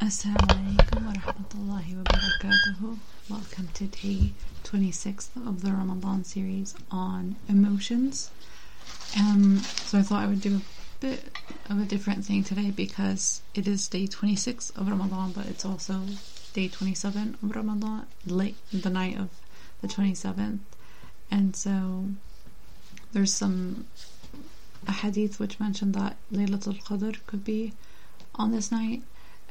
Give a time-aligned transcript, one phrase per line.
[0.00, 2.98] Assalamu alaikum wa rahmatullahi wa barakatuhu.
[3.28, 4.32] Welcome to day
[4.64, 8.30] 26th of the Ramadan series on emotions.
[9.18, 10.62] Um, so I thought I would do a
[11.00, 11.24] bit
[11.68, 16.02] of a different thing today because it is day 26 of Ramadan, but it's also
[16.54, 19.30] day 27 of Ramadan, late the night of
[19.82, 20.60] the 27th.
[21.30, 22.08] And so
[23.12, 23.86] there's some
[24.86, 27.72] a hadith which mentioned that Laylatul Qadr could be
[28.36, 29.02] on this night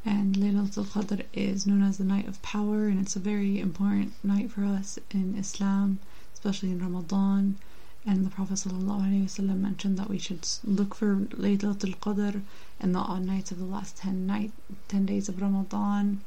[0.04, 4.12] and Laylatul Qadr is known as the night of power and it's a very important
[4.22, 5.98] night for us in Islam
[6.38, 7.56] especially in Ramadan.
[8.06, 12.42] And the Prophet ﷺ mentioned that we should look for Laylatul Qadr
[12.80, 14.52] in the odd nights of the last 10 night
[14.86, 16.20] 10 days of Ramadan.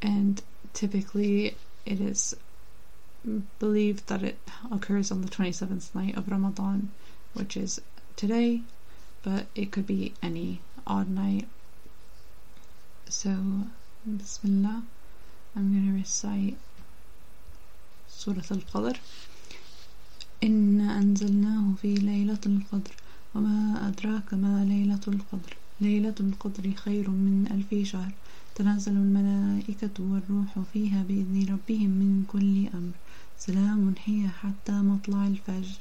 [0.00, 0.40] And
[0.72, 2.36] typically it is
[3.58, 4.38] believed that it
[4.70, 6.90] occurs on the 27th night of Ramadan
[7.34, 7.80] which is
[8.14, 8.62] today.
[9.24, 11.48] But it could be any odd night
[13.10, 13.34] so,
[14.06, 14.82] Bismillah,
[15.56, 16.56] I'm going to recite
[18.08, 18.98] Surah Al-Qadr.
[20.44, 22.94] إنا أنزلناه في ليلة القدر
[23.34, 28.12] وما أدراك ما ليلة القدر ليلة القدر خير من ألف شهر
[28.54, 32.92] تنزل الملائكة والروح فيها بإذن ربهم من كل أمر
[33.38, 35.78] سلام هي حتى مطلع الفجر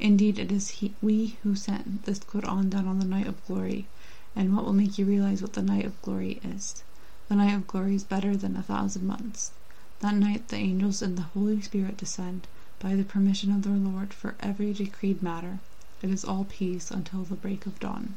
[0.00, 3.86] Indeed, it is he, we who sent this Quran down on the night of glory.
[4.36, 6.82] And what will make you realize what the night of glory is.
[7.28, 9.52] The night of glory is better than a thousand months.
[10.00, 12.46] That night the angels and the Holy Spirit descend
[12.78, 15.58] by the permission of their Lord for every decreed matter.
[16.02, 18.16] It is all peace until the break of dawn.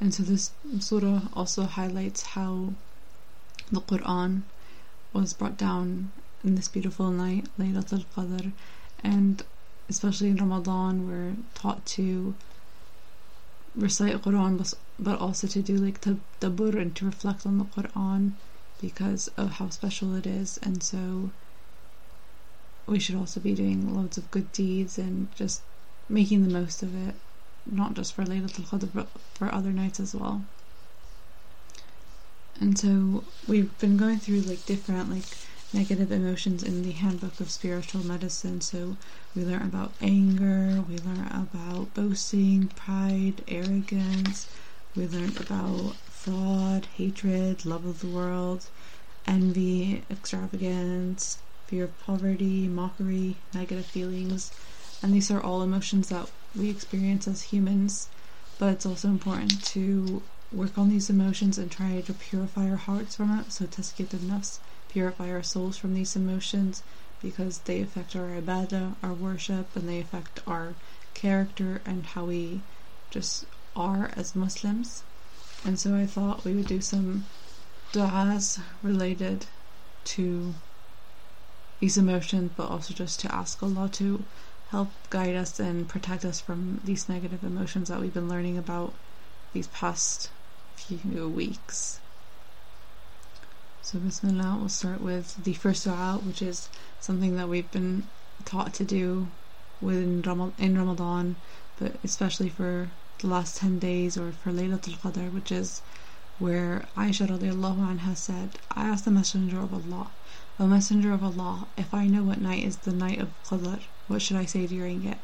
[0.00, 2.74] And so this surah also highlights how
[3.70, 4.42] the Quran
[5.12, 6.10] was brought down
[6.42, 8.50] in this beautiful night, Laylatul Qadr,
[9.04, 9.44] and
[9.88, 12.34] especially in Ramadan, we're taught to
[13.74, 18.32] recite Quran but, but also to do like tadabbur and to reflect on the Quran
[18.80, 20.58] because of how special it is.
[20.62, 21.30] And so
[22.86, 25.62] we should also be doing loads of good deeds and just
[26.08, 27.14] making the most of it
[27.70, 30.44] not just for Laylatul Qadr but for other nights as well.
[32.60, 35.24] And so we've been going through like different like
[35.72, 38.60] negative emotions in the handbook of spiritual medicine.
[38.60, 38.96] So
[39.34, 44.48] we learn about anger, we learn about boasting, pride, arrogance,
[44.94, 48.66] we learn about fraud, hatred, love of the world,
[49.26, 54.52] envy, extravagance, fear of poverty, mockery, negative feelings.
[55.02, 58.08] And these are all emotions that we experience as humans,
[58.58, 60.22] but it's also important to
[60.52, 63.50] work on these emotions and try to purify our hearts from it.
[63.50, 64.58] So tazkiyat nafs
[64.92, 66.82] purify our souls from these emotions
[67.22, 70.74] because they affect our ibadah, our worship, and they affect our
[71.14, 72.60] character and how we
[73.10, 75.02] just are as Muslims.
[75.64, 77.24] And so I thought we would do some
[77.92, 79.46] du'as related
[80.04, 80.54] to
[81.80, 84.24] these emotions, but also just to ask Allah to
[84.70, 88.94] help guide us and protect us from these negative emotions that we've been learning about
[89.52, 90.30] these past
[90.74, 92.00] few weeks.
[93.84, 96.70] So Bismillah, we'll start with the first dua, which is
[97.00, 98.10] something that we've been
[98.44, 99.32] taught to do
[99.80, 101.36] within Ram- in Ramadan,
[101.74, 105.82] but especially for the last 10 days or for Laylatul Qadr, which is
[106.38, 110.14] where Aisha radiallahu anha said, I asked the Messenger of Allah,
[110.60, 114.22] O Messenger of Allah, if I know what night is the night of Qadr, what
[114.22, 115.18] should I say during it?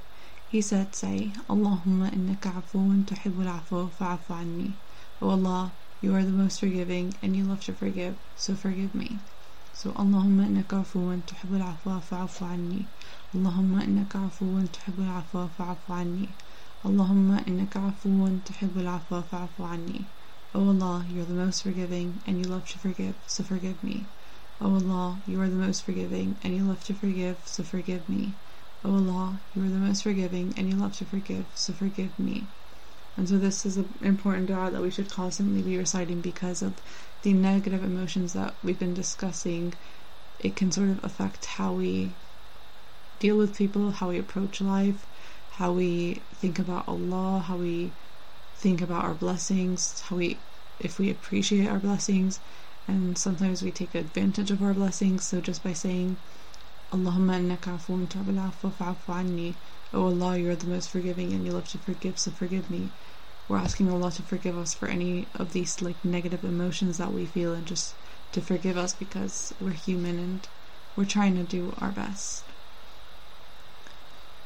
[0.45, 4.81] He said, say, Allahumma innaka afuun tuhibbul afwa fa'afu anni.
[5.23, 9.19] O Allah, you are the most forgiving and you love to forgive, so forgive me.
[9.73, 12.87] So Allahumma innaka afuwan tuhibbul afwa fa'afu anni.
[13.35, 16.29] Allahumma innaka afuwan tuhibbul afwa fa'afu anni.
[16.85, 20.07] Allahumma innaka afuwan tuhibbul afwa fa'afu anni.
[20.55, 24.07] O Allah, you are the most forgiving and you love to forgive, so forgive me.
[24.61, 28.33] O Allah, you are the most forgiving and you love to forgive, so forgive me.
[28.85, 32.47] O Allah, you are the most forgiving and you love to forgive, so forgive me.
[33.19, 36.75] And so this is an important dua that we should constantly be reciting because of
[37.23, 39.75] the negative emotions that we've been discussing.
[40.39, 42.15] It can sort of affect how we
[43.19, 45.05] deal with people, how we approach life,
[45.49, 47.97] how we think about Allah, how we
[48.55, 50.39] think about our blessings, how we
[50.79, 52.39] if we appreciate our blessings.
[52.87, 55.27] And sometimes we take advantage of our blessings.
[55.27, 56.19] So just by saying
[56.93, 59.57] Allahumma innaka afuun tu'bil afwa fa'afu
[59.93, 62.69] O oh Allah, you are the most forgiving and you love to forgive, so forgive
[62.69, 62.91] me.
[63.49, 67.25] We're asking Allah to forgive us for any of these like negative emotions that we
[67.25, 67.95] feel and just
[68.33, 70.47] to forgive us because we're human and
[70.95, 72.45] we're trying to do our best.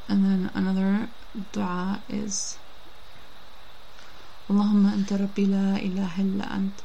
[0.08, 1.08] And then another
[1.52, 2.58] dua is
[4.48, 6.82] Allahumma anta rabbi la ilaha illa anta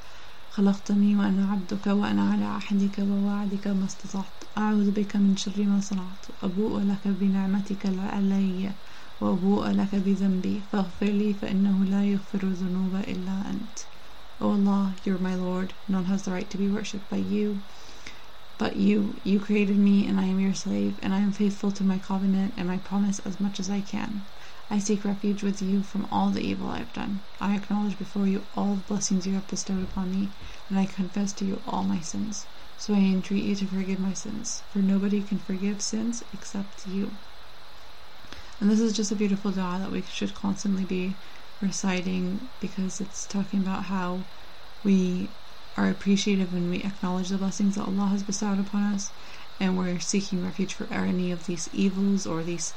[0.57, 4.43] خلقتني وأنا عبدك وأنا على عهدك ووعدك ما استطعت.
[4.57, 6.25] أعوذ بك من شر ما صنعت.
[6.43, 8.75] أبوء لك بنعمتك علي
[9.21, 10.61] وأبوء لك بذنبي.
[10.61, 13.79] فاغفر لي فإنه لا يغفر الذنوب إلا أنت.
[14.39, 17.61] O Allah, you are my Lord, none has the right to be worshipped by you.
[18.57, 19.15] But you.
[19.23, 22.55] You created me, and I am your slave, and I am faithful to my covenant
[22.57, 24.25] and my promise as much as I can.
[24.69, 27.21] I seek refuge with you from all the evil I have done.
[27.39, 30.31] I acknowledge before you all the blessings you have bestowed upon me,
[30.69, 32.47] and I confess to you all my sins.
[32.77, 37.17] So I entreat you to forgive my sins, for nobody can forgive sins except you.
[38.59, 41.17] And this is just a beautiful dua that we should constantly be
[41.59, 44.25] reciting because it's talking about how
[44.83, 45.31] we
[45.77, 49.11] are appreciative when we acknowledge the blessings that Allah has bestowed upon us
[49.59, 52.73] and we're seeking refuge for any of these evils or these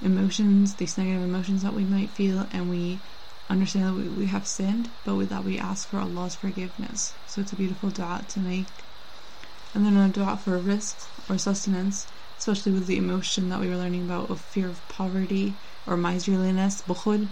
[0.00, 3.00] emotions, these negative emotions that we might feel, and we
[3.48, 7.14] understand that we, we have sinned, but with that we ask for Allah's forgiveness.
[7.26, 8.84] So it's a beautiful dua to make.
[9.74, 12.06] And then a dua for rizq or sustenance,
[12.38, 16.82] especially with the emotion that we were learning about of fear of poverty or miserliness,
[16.82, 17.28] bukhul,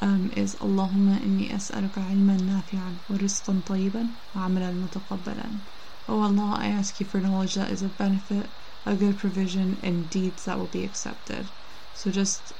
[0.00, 5.60] um, is as'aluka ilman nafi'an wa rizqan tayyiban wa amalan mutaqabbalan.
[6.08, 8.50] Oh Allah, I ask you for knowledge that is of benefit,
[8.84, 11.50] a good provision, and deeds that will be accepted.
[11.92, 12.52] So just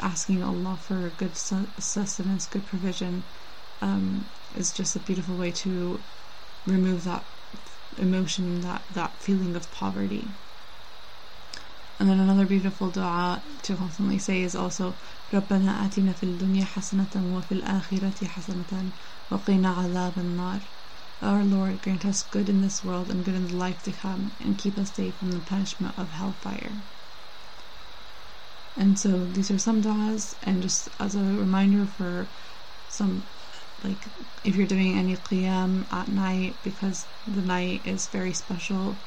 [0.00, 3.24] asking Allah for good sustenance, good provision,
[3.82, 6.04] um, is just a beautiful way to
[6.66, 7.26] remove that
[7.98, 10.36] emotion, that, that feeling of poverty.
[11.99, 14.97] And then another beautiful dua to constantly say is also
[15.31, 18.91] ربنا آتنا في الدنيا حسنة وفي الآخرة حسنة
[19.31, 20.61] وقنا عذاب النار
[21.21, 24.33] Our Lord, grant us good in this world and good in the life to come,
[24.41, 26.83] and keep us safe from the punishment of hellfire.
[28.75, 32.29] And so these are some du'as, and just as a reminder for
[32.89, 33.23] some,
[33.81, 34.09] like
[34.43, 38.99] if you're doing any qiyam at night, because the night is very special,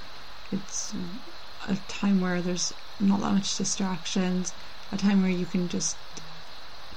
[0.50, 0.94] it's
[1.68, 4.53] a time where there's not that much distractions,
[4.91, 5.97] a time where you can just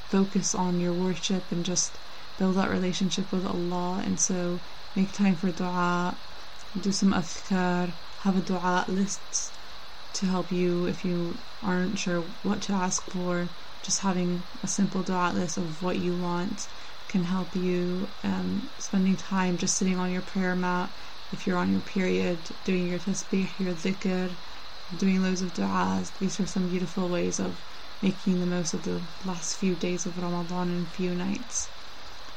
[0.09, 1.99] focus on your worship and just
[2.37, 4.03] build that relationship with Allah.
[4.05, 4.61] And so
[4.95, 6.17] make time for dua,
[6.79, 9.59] do some adhkar, have a dua list
[10.15, 13.49] to help you if you aren't sure what to ask for.
[13.83, 16.69] Just having a simple dua list of what you want
[17.09, 18.11] can help you.
[18.25, 20.91] Um, spending time just sitting on your prayer mat
[21.31, 24.37] if you're on your period, doing your tasbih, your dhikr,
[24.96, 26.14] doing loads of du'as.
[26.20, 27.64] These are some beautiful ways of
[28.02, 31.72] making the most of the last few days of Ramadan and few nights.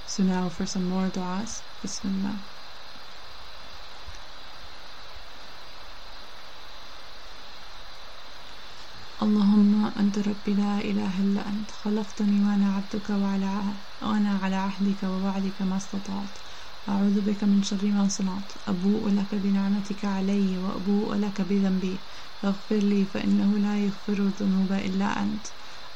[0.06, 1.62] So now for some more du'as.
[1.82, 2.41] Bismillah.
[9.23, 15.62] اللهم أنت ربي لا إله إلا أنت خلقتني وأنا عبدك وعلى وأنا على عهدك ووعدك
[15.62, 16.38] ما استطعت
[16.88, 22.03] أعوذ بك من شر ما صنعت أبوء لك بنعمتك علي وأبوء لك بذنبي
[22.43, 25.47] فاغفر لي فإنه لا يغفر الذنوب إلا أنت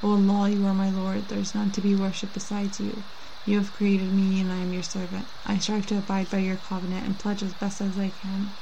[0.03, 3.05] O Allah, you are my Lord, there is none to be worshipped besides you.
[3.45, 5.29] You have created me and I am your servant.
[5.45, 8.55] I strive to abide by your covenant and pledge as best as I can.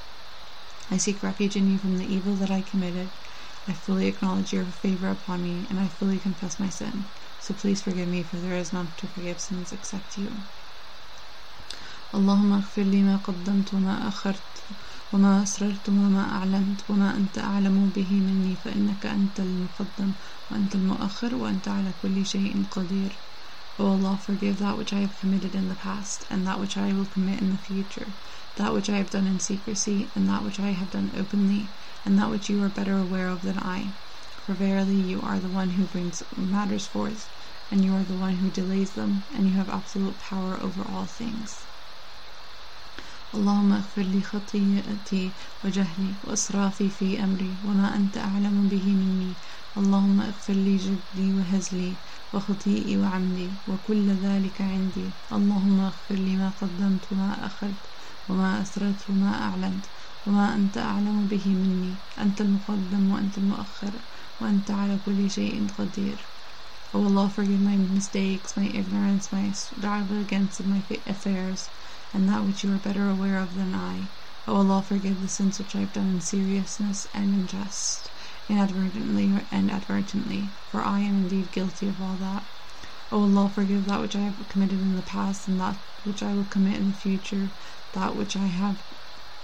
[0.90, 3.10] I seek refuge in you from the evil that I committed.
[3.68, 7.10] I fully acknowledge your favor upon me and I fully confess my sin.
[7.38, 10.44] So please forgive me for there is none to forgive sins except you.
[12.14, 14.64] اللهم اغفر لي ما قدمت وما أخرت
[15.12, 20.14] وما أسررت وما أعلنت وما أنت أعلم به مني فإنك أنت المقدم
[20.50, 23.20] وأنت المؤخر وأنت على كل شيء قدير
[23.78, 26.94] O Allah, forgive that which I have committed in the past, and that which I
[26.94, 28.14] will commit in the future,
[28.54, 32.18] that which I have done in secrecy, and that which I have done openly, and
[32.18, 33.92] that which you are better aware of than I.
[34.40, 37.28] For verily you are the one who brings matters forth,
[37.70, 41.04] and you are the one who delays them, and you have absolute power over all
[41.06, 41.66] things.
[43.35, 49.37] اللهم اغفر لي خطيئتي وجهلي وإسرافي في أمري وما أنت أعلم به مني.
[49.77, 51.99] اللهم اغفر لي جدي وهزلي
[52.33, 55.15] وخطيئي وعمدي وكل ذلك عندي.
[55.33, 57.89] اللهم اغفر لي ما قدمت وما أخرت
[58.27, 59.85] وما أسررت وما أعلنت
[60.25, 62.01] وما أنت أعلم به مني.
[62.19, 64.01] أنت المقدم وأنت المؤخر
[64.39, 66.27] وأنت على كل شيء قدير.
[66.93, 71.69] O Allah, forgive my mistakes, my ignorance, my extravagance of my affairs,
[72.13, 74.09] and that which you are better aware of than I.
[74.47, 78.11] O Allah, forgive the sins which I have done in seriousness and in jest,
[78.49, 82.45] inadvertently and advertently, for I am indeed guilty of all that.
[83.11, 86.33] O Allah, forgive that which I have committed in the past and that which I
[86.33, 87.51] will commit in the future,
[87.93, 88.83] that which I have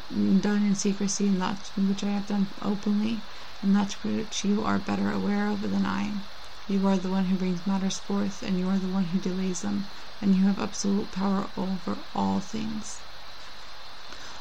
[0.10, 3.24] done in secrecy and that which I have done openly,
[3.62, 6.16] and that which you are better aware of than I.
[6.66, 9.62] You are the one who brings matters forth, and you are the one who delays
[9.62, 9.88] them,
[10.21, 13.03] and you have absolute power over all things.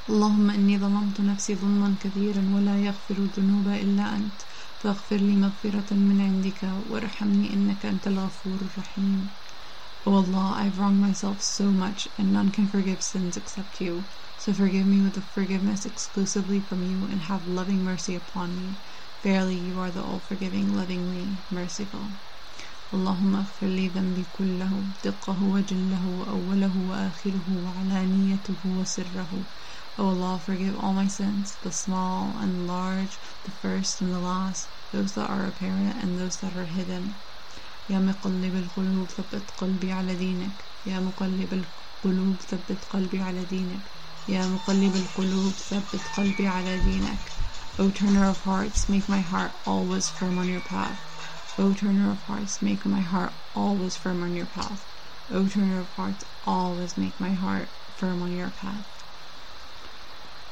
[0.10, 4.42] اللهم إني ظلمت نفسي ظلما كثيرا ولا يغفر الذنوب إلا أنت
[4.80, 9.30] فاغفر لي مغفرة من عندك وارحمني إنك أنت الغفور الرحيم
[10.08, 14.06] O Allah, I've wronged myself so much, and none can forgive sins except you.
[14.36, 18.80] So forgive me with the forgiveness exclusively from you, and have loving mercy upon me.
[19.22, 22.14] Verily, you are the all-forgiving, lovingly merciful.
[22.95, 29.45] اللهم اغفر لي ذنبي كله دقه وجله وأوله وآخره وعلانيته وسره
[29.99, 34.71] O Allah, forgive all my sins, the small and large, the first and the last,
[34.93, 37.15] those that are apparent and those that are hidden.
[37.89, 43.91] يا مقلب القلوب ثبت قلبي على دينك يا مقلب القلوب ثبت قلبي على دينك
[44.29, 47.33] يا مقلب القلوب ثبت قلبي على دينك
[47.79, 51.06] O turner of hearts, make my heart always firm on your path.
[51.58, 54.86] O turner of hearts, make my heart always firm on your path.
[55.30, 58.84] O turner of hearts, always make my heart firm on your path.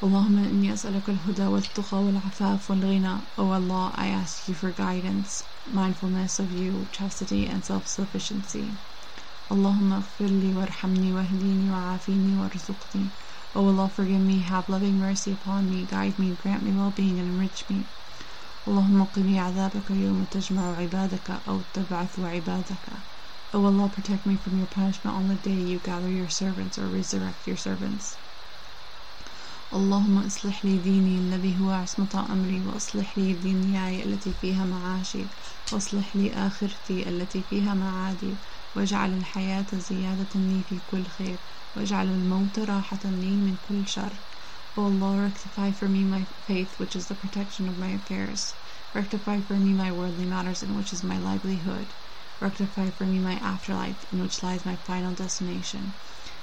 [0.02, 6.38] اللهم إني أسألك الهدى والتقى والعفاف والغنى O Allah, I ask you for guidance, mindfulness
[6.38, 8.78] of you, chastity and self-sufficiency.
[9.50, 13.12] اللهم اغفر لي وارحمني واهديني وعافيني وارزقني
[13.54, 17.28] O Allah, forgive me, have loving mercy upon me, guide me, grant me well-being and
[17.28, 17.88] enrich me.
[18.67, 22.89] اللهم قني عذابك يوم تجمع عبادك أو تبعث عبادك.
[23.55, 26.89] O Allah, protect me from your punishment on the day you gather your servants or
[26.89, 28.17] resurrect your servants.
[29.73, 35.27] اللهم اصلح لي ديني الذي هو عصمة أمري واصلح لي دنياي التي فيها معاشي
[35.73, 38.37] واصلح لي آخرتي التي فيها معادي
[38.75, 41.39] واجعل الحياة زيادة لي في كل خير
[41.75, 44.21] واجعل الموت راحة لي من كل شر
[44.76, 48.56] O Allah, rectify for me my faith, which is the protection of my affairs.
[48.92, 51.94] Rectify for me my worldly matters, in which is my livelihood.
[52.40, 55.94] Rectify for me my afterlife, in which lies my final destination.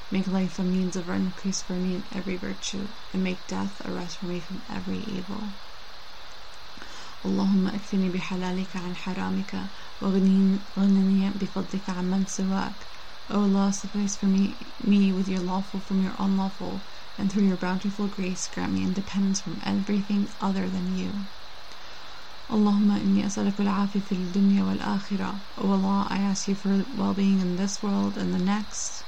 [0.09, 3.91] Make life a means of increase for me in every virtue, and make death a
[3.91, 5.51] rest for me from every evil.
[7.25, 9.69] اللهم اكفني بحلالك عن حرامك
[10.01, 12.87] واغنني بفضلك عن من سواك.
[13.29, 16.85] O Allah, suffice for me, me with your lawful from your unlawful,
[17.17, 21.25] and through your bountiful grace grant me independence from everything other than you.
[22.49, 25.41] اللهم إني أسألك العافية في الدنيا والآخرة.
[25.57, 29.03] O Allah, I ask you for well-being in this world and the next.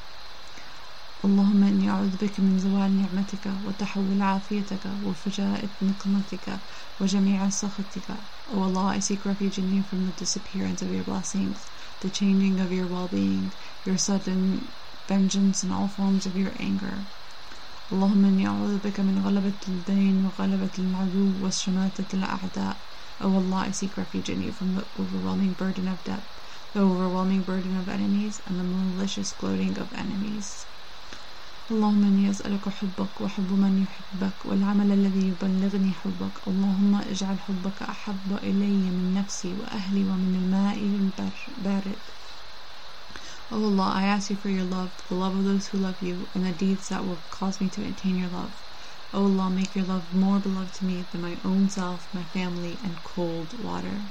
[1.24, 6.60] اللهم إني أعوذ بك من زوال نعمتك وتحول عافيتك وفجاءة نقمتك
[7.00, 8.18] وجميع سخطك
[8.48, 11.68] O Allah, I seek refuge in you from the disappearance of your blessings,
[12.02, 13.54] the changing of your well-being,
[13.86, 14.72] your sudden
[15.08, 17.06] vengeance and all forms of your anger.
[17.95, 22.77] اللهم إني أعوذ بك من غلبة الدين وغلبة العدو وشماتة الأعداء.
[23.21, 26.25] O Allah, I seek refuge in you from the overwhelming burden of debt,
[26.73, 30.67] the overwhelming burden of enemies, and the malicious gloating of enemies.
[31.71, 36.49] اللهم إني أسألك حبك وحب من يحبك والعمل الذي يبلغني حبك.
[36.49, 42.01] اللهم اجعل حبك أحب إلي من نفسي وأهلي ومن الماء البارد
[43.54, 46.30] O Allah, I ask you for your love, the love of those who love you,
[46.34, 48.64] and the deeds that will cause me to attain your love.
[49.14, 52.80] O Allah, make your love more beloved to me than my own self, my family,
[52.84, 54.06] and cold water.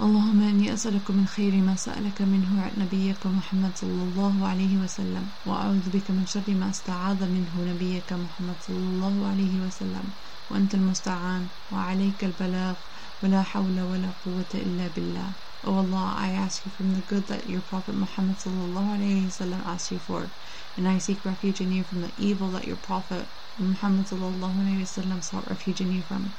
[0.00, 5.90] اللهم إني أسألك من خير ما سألك منه نبيك محمد صلى الله عليه وسلم وأعوذ
[5.90, 10.12] بك من شر ما استعاذ منه نبيك محمد صلى الله عليه وسلم
[10.50, 12.76] وأنت المستعان وعليك البلاغ
[13.22, 15.32] ولا حول ولا قوة إلا بالله
[15.64, 19.64] O Allah, I ask you from the good that your Prophet Muhammad sallallahu alayhi wasallam
[19.66, 20.30] asked you for,
[20.76, 24.82] and I seek refuge in you from the evil that your Prophet Muhammad sallallahu alayhi
[24.82, 26.34] wasallam sought refuge in you from.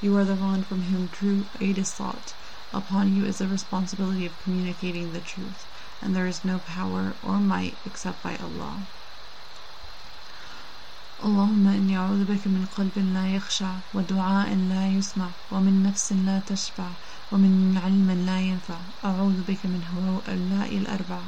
[0.00, 2.34] You are the one from whom true aid is sought.
[2.72, 5.66] Upon you is the responsibility of communicating the truth,
[6.02, 8.86] and there is no power or might except by Allah.
[11.24, 16.90] اللهم إني أعوذ بك من قلب لا يخشع ودعاء لا يسمع ومن نفس لا تشبع
[17.31, 21.23] ومن علم لا ينفع أعوذ بك من هؤلاء الأربعة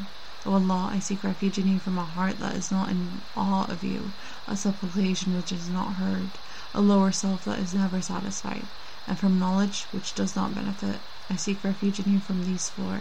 [0.45, 3.65] O Allah, I seek refuge in you from a heart that is not in awe
[3.71, 4.11] of you,
[4.45, 6.27] a supplication which is not heard,
[6.75, 8.65] a lower self that is never satisfied,
[9.07, 10.99] and from knowledge which does not benefit.
[11.29, 12.99] I seek refuge in you from these four.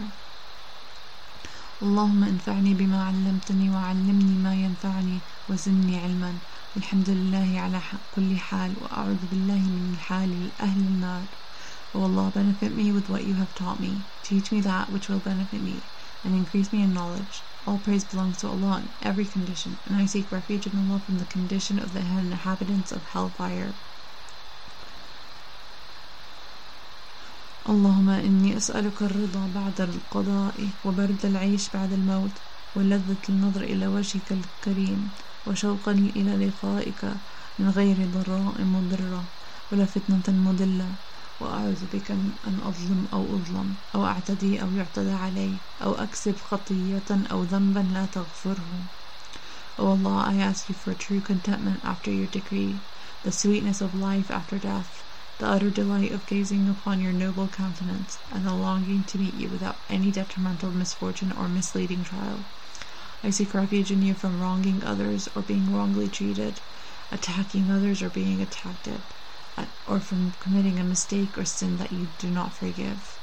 [1.82, 5.18] اللهم انفعني بما علمتني وعلمني ما ينفعني
[5.48, 6.32] وزدني علما
[6.76, 7.80] والحمد لله على
[8.14, 11.22] كل حال وأعوذ بالله من الحال أهل النار
[11.93, 14.07] O Allah, benefit me with what you have taught me.
[14.21, 15.89] Teach me that which will benefit me,
[16.23, 17.45] and increase me in knowledge.
[17.65, 21.17] All praise belongs to Allah in every condition, and I seek refuge in Allah from
[21.17, 23.75] the condition of the inhabitants of hellfire.
[27.67, 32.37] اللهم إني أسألك الرضا بعد القضاء وبرد العيش بعد الموت
[32.75, 35.11] ولذة النظر إلى وجهك الكريم
[35.45, 37.17] وشوقا إلى لقائك
[37.57, 39.31] من غير ضراء مضرة
[39.71, 40.95] ولا فتنة مضلة
[41.39, 47.05] وأعوذ بك من أن أظلم أو أظلم أو أعتدي أو يعتدى علي أو أكسب خطية
[47.09, 48.85] أو ذنبا لا تغفره
[49.79, 52.81] O Allah, I ask you for true contentment after your decree,
[53.23, 55.03] the sweetness of life after death,
[55.37, 59.49] the utter delight of gazing upon your noble countenance, and the longing to meet you
[59.49, 62.45] without any detrimental misfortune or misleading trial.
[63.23, 66.59] I seek refuge in you from wronging others or being wrongly treated,
[67.11, 68.89] attacking others or being attacked,
[69.86, 73.18] Or from committing a mistake or sin that you do not forgive.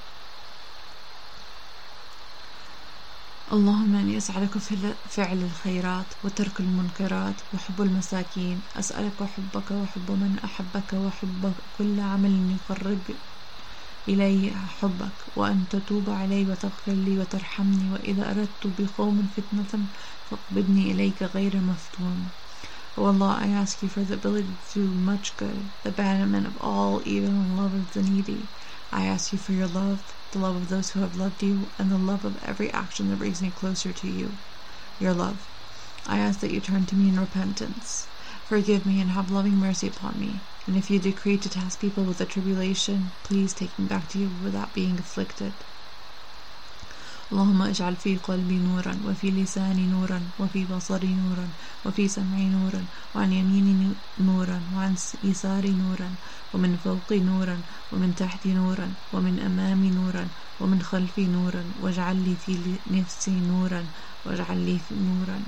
[3.51, 4.57] اللهم إني أسألك
[5.07, 8.63] فعل الخيرات وترك المنكرات وحب المساكين.
[8.75, 13.17] أسألك حبك وحب من أحبك وحب كل عمل يقرب
[14.07, 15.23] إلي حبك.
[15.35, 17.89] وأن تتوب علي وتغفر لي وترحمني.
[17.89, 19.87] وإذا أردت بقوم فتنة
[20.25, 22.38] فاقبضني إليك غير مفتون.
[22.99, 26.57] O Allah, I ask you for the ability to do much good, the abandonment of
[26.57, 28.51] all evil and love of the needy.
[28.91, 31.89] I ask you for your love, the love of those who have loved you, and
[31.89, 34.37] the love of every action that brings me closer to you.
[34.97, 35.47] Your love.
[36.05, 38.09] I ask that you turn to me in repentance.
[38.43, 40.43] Forgive me and have loving mercy upon me.
[40.67, 44.19] And if you decree to task people with a tribulation, please take me back to
[44.19, 45.63] you without being afflicted.
[47.31, 51.53] اللهم اجعل في قلبي نورا وفي لساني نورا وفي بصري نورا
[51.85, 56.15] وفي سمعي نورا وعن يميني نورا وعن يساري نورا
[56.53, 62.81] ومن فوقي نورا ومن تحتي نورا ومن أمامي نورا ومن خلفي نورا واجعل لي في
[62.87, 63.89] نفسي نورا
[64.25, 65.43] واجعل لي نورا.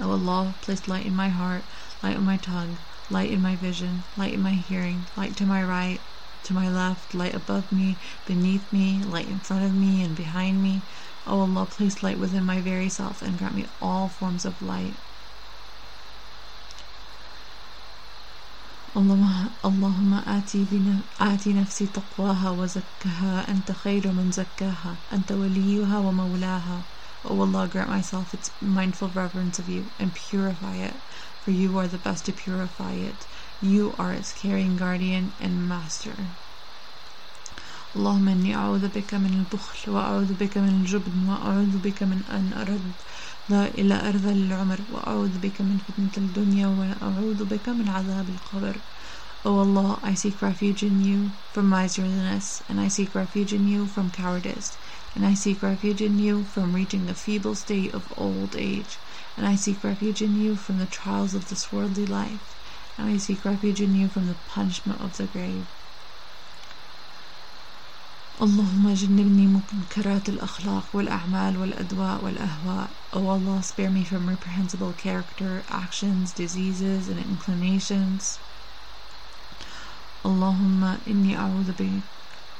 [0.00, 1.64] O Allah, place light in my heart,
[2.02, 5.62] light on my tongue, light in my vision, light in my hearing, light to my
[5.62, 6.02] right,
[6.43, 10.61] to my left, light above me, beneath me, light in front of me and behind
[10.61, 10.83] me.
[11.27, 14.99] O Allah, place light within my very self and grant me all forms of light.
[18.95, 20.65] اللهم آتي,
[21.21, 26.85] آتي نفسي تقواها وزكها أنت خير من زكاها أنت وليها ومولاها
[27.25, 31.01] O Allah, grant myself its mindful reverence of you and purify it,
[31.41, 33.27] for you are the best to purify it.
[33.61, 36.31] You are its caring guardian and master.
[37.95, 42.93] اللهم إني أعوذ بك من البخل وأعوذ بك من الجبن وأعوذ بك من أن أرد
[43.49, 48.81] لا إلى أرذل العمر وأعوذ بك من فتنة الدنيا وأعوذ بك من عذاب القبر
[49.45, 53.85] O Allah, I seek refuge in you from miserliness, and I seek refuge in you
[53.85, 54.75] from cowardice,
[55.15, 58.99] and I seek refuge in you from reaching the feeble state of old age,
[59.37, 62.55] and I seek refuge in you from the trials of this worldly life,
[62.97, 65.67] and I seek refuge in you from the punishment of the grave.
[68.41, 76.31] اللهم جنبني منكرات الأخلاق والأعمال والأدواء والأهواء O Allah, spare me from reprehensible character, actions,
[76.31, 78.39] diseases, and inclinations.
[80.25, 82.03] اللهم إني أعوذ بك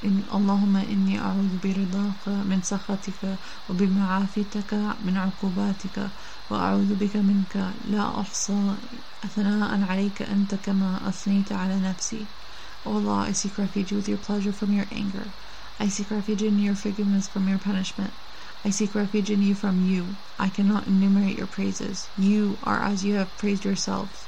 [0.05, 3.39] إن اللهم إني أعوذ برضاك من سخطك
[3.69, 6.11] وبمعافيتك من عقوباتك
[6.49, 8.77] وأعوذ بك منك لا أحصى
[9.29, 12.31] ثناء عليك أنت كما أثنيت على نفسي
[12.85, 15.35] O Allah, I seek refuge with your pleasure from your anger.
[15.79, 18.13] I seek refuge in your forgiveness from your punishment.
[18.63, 20.17] I seek refuge in you from you.
[20.39, 22.11] I cannot enumerate your praises.
[22.15, 24.24] You are as you have praised yourself.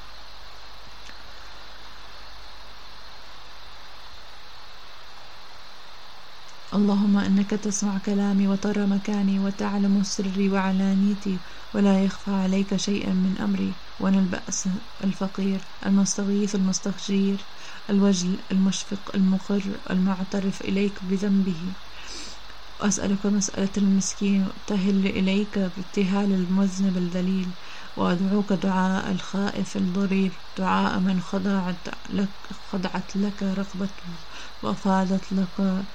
[6.73, 13.80] اللهم إنك تسمع كلامي وترى مكاني وتعلم سري وعلانيتي ولا يخفى عليك شيئا من أمري
[13.99, 14.69] وأنا البأس
[15.03, 17.47] الفقير المستغيث المستخجير
[17.89, 21.75] الوجل المشفق المقر المعترف إليك بذنبه.
[22.80, 27.56] وأسألك مسألة المسكين وأبتهل إليك بابتهال المذنب الذليل
[27.95, 32.30] وأدعوك دعاء الخائف الضرير دعاء من خضعت لك,
[32.71, 34.13] خضعت لك رقبته
[34.62, 35.86] وأفادت لك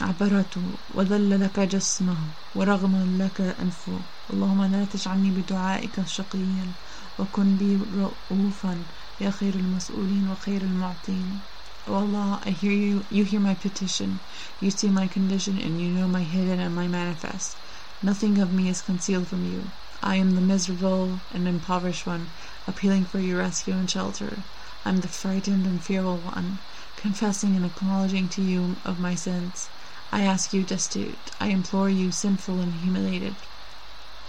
[0.00, 6.74] عبرته وذل لك جسمه ورغم لك أنفه اللهم لا تجعلني بدعائك شقيا
[7.18, 8.86] وكن بي رؤوفا
[9.20, 11.42] يا خير المسؤولين وخير المعطين
[11.86, 14.20] O Allah, I hear you, you hear my petition,
[14.60, 17.58] you see my condition, and you know my hidden and my manifest.
[18.02, 19.72] Nothing of me is concealed from you.
[20.02, 22.32] I am the miserable and impoverished one,
[22.66, 24.44] appealing for your rescue and shelter.
[24.84, 26.60] I am the frightened and fearful one,
[26.96, 29.70] confessing and acknowledging to you of my sins.
[30.11, 33.37] I ask you destitute, I implore you sinful and humiliated.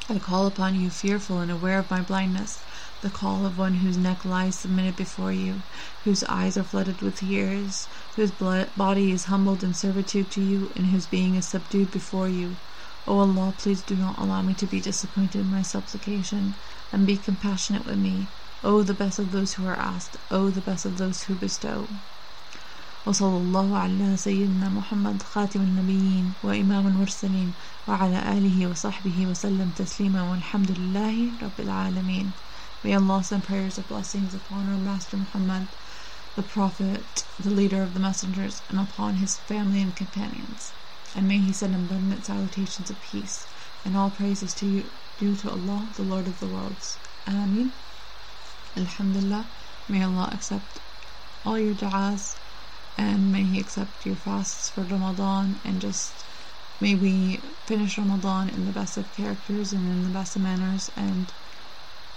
[0.08, 2.64] I call upon you fearful and aware of my blindness
[3.00, 5.64] the call of one whose neck lies submitted before you,
[6.04, 10.86] whose eyes are flooded with tears, whose body is humbled in servitude to you, and
[10.86, 12.56] whose being is subdued before you.
[13.06, 16.56] O Allah, please do not allow me to be disappointed in my supplication,
[16.90, 18.30] and be compassionate with me.
[18.64, 21.90] O the best of those who are asked, O the best of those who bestow.
[23.05, 27.53] وصلى الله على سيدنا محمد خاتم النبيين وإمام المرسلين
[27.87, 32.31] وعلى آله وصحبه وسلم تسليما والحمد لله رب العالمين
[32.83, 35.67] May Allah send prayers of blessings upon our Master Muhammad,
[36.35, 40.71] the Prophet, the leader of the messengers, and upon his family and companions.
[41.15, 43.45] And may He send abundant salutations of peace,
[43.85, 44.85] and all praises to you,
[45.19, 46.97] due to Allah, the Lord of the worlds.
[47.27, 47.73] Ameen.
[48.75, 49.45] Alhamdulillah.
[49.89, 50.79] May Allah accept
[51.45, 52.37] all your du'as,
[52.97, 56.25] and may He accept your fasts for Ramadan, and just
[56.79, 60.89] may we finish Ramadan in the best of characters and in the best of manners,
[60.95, 61.33] and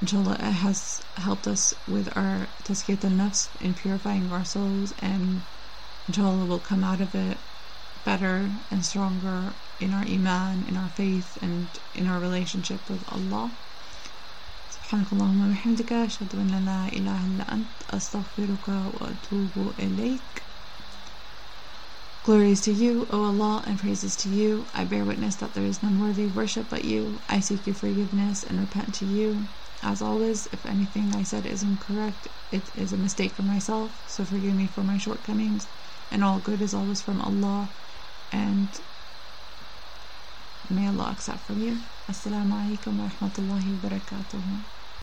[0.01, 5.45] inshallah it has helped us with our tazkiyat al-nafs in purifying our souls and
[6.09, 7.39] inshallah we'll come out of it
[8.03, 13.57] better and stronger in our iman, in our faith and in our relationship with Allah.
[14.75, 20.48] سبحانك اللهم وبحمدك أشهد أن لا إله إلا أنت أستغفرك وأتوب إليك
[22.24, 24.68] Glory is to you, O Allah, and praises to you.
[24.74, 27.24] I bear witness that there is none worthy of worship but you.
[27.30, 29.50] I seek your forgiveness and repent to you.
[29.82, 34.26] As always, if anything I said is incorrect, it is a mistake from myself, so
[34.26, 35.70] forgive me for my shortcomings,
[36.12, 37.72] and all good is always from Allah,
[38.32, 38.80] and
[40.70, 41.84] may Allah accept from you.
[42.10, 44.66] Assalamu alaikum wa rahmatullahi wa barakatuh.